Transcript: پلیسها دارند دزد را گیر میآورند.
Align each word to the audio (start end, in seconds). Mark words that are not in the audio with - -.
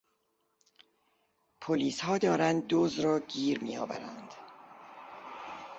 پلیسها 1.61 2.17
دارند 2.17 2.63
دزد 2.69 2.99
را 3.03 3.19
گیر 3.19 3.63
میآورند. 3.63 4.33